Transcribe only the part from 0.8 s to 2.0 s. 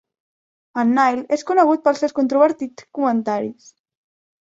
En Nile és conegut